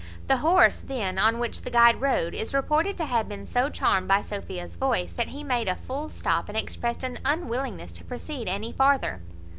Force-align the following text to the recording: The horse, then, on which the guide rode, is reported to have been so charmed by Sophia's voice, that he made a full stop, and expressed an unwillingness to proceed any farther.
The 0.25 0.37
horse, 0.37 0.77
then, 0.79 1.19
on 1.19 1.37
which 1.37 1.61
the 1.61 1.69
guide 1.69 2.01
rode, 2.01 2.33
is 2.33 2.55
reported 2.55 2.97
to 2.97 3.05
have 3.05 3.29
been 3.29 3.45
so 3.45 3.69
charmed 3.69 4.07
by 4.07 4.23
Sophia's 4.23 4.75
voice, 4.75 5.13
that 5.13 5.27
he 5.27 5.43
made 5.43 5.67
a 5.67 5.75
full 5.75 6.09
stop, 6.09 6.49
and 6.49 6.57
expressed 6.57 7.03
an 7.03 7.19
unwillingness 7.23 7.91
to 7.91 8.03
proceed 8.03 8.47
any 8.47 8.71
farther. 8.71 9.21